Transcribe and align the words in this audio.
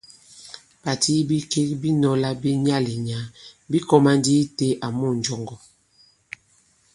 Pàti 0.83 1.09
yi 1.17 1.23
bikek 1.29 1.69
bi 1.81 1.89
nɔ̄lā 2.01 2.29
bi 2.41 2.49
nyaà-li-nyàà 2.63 3.25
bī 3.69 3.79
kōmā 3.87 4.11
ndi 4.19 4.33
itē 4.43 4.67
àmu 4.85 5.05
ǹnjɔŋgɔ. 5.15 5.55